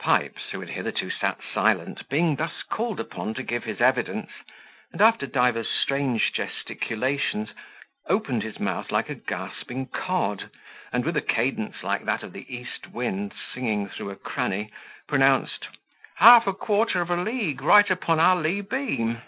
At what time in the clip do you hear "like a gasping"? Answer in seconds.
8.92-9.86